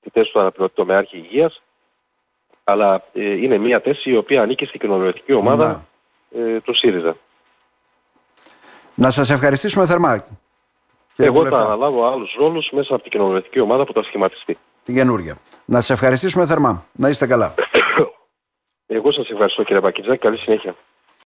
τη 0.05 0.11
θέση 0.11 0.33
του 0.33 0.41
αναπληρωτή 0.41 0.75
τομεάρχη 0.75 1.17
υγείας 1.17 1.63
αλλά 2.65 3.03
ε, 3.13 3.31
είναι 3.31 3.59
μια 3.59 3.81
θέση 3.81 4.11
η 4.11 4.17
οποία 4.17 4.43
ανήκει 4.43 4.65
στην 4.65 4.81
κοινοβουλευτική 4.81 5.33
ομάδα 5.33 5.87
ε, 6.37 6.61
του 6.61 6.75
ΣΥΡΙΖΑ. 6.75 7.17
Να 8.95 9.11
σας 9.11 9.31
ευχαριστήσουμε 9.31 9.87
θερμά. 9.87 10.19
κύριε 11.15 11.31
Εγώ 11.31 11.35
θα 11.35 11.45
Βουλευτά, 11.45 11.65
αναλάβω 11.65 12.07
άλλους 12.07 12.35
ρόλους 12.39 12.71
μέσα 12.73 12.95
από 12.95 13.03
την 13.03 13.13
κοινοβουλευτική 13.13 13.61
ομάδα 13.61 13.85
που 13.85 13.93
θα 13.93 14.03
σχηματιστεί. 14.03 14.59
Την 14.85 14.95
καινούργια. 14.95 15.39
Να 15.65 15.81
σας 15.81 15.91
ευχαριστήσουμε 15.91 16.47
θερμά. 16.47 16.87
Να 16.93 17.09
είστε 17.09 17.27
καλά. 17.27 17.55
Εγώ 18.87 19.13
σας 19.13 19.31
ευχαριστώ 19.31 19.63
κύριε 19.63 19.81
Πακιτζάκη. 19.81 20.19
Καλή 20.19 20.39
συνέχεια. 20.39 20.75